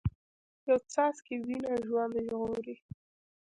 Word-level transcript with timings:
یو 0.67 0.77
څاڅکی 0.93 1.35
وینه 1.45 1.73
ژوند 1.87 2.13
ژغوري 2.27 2.75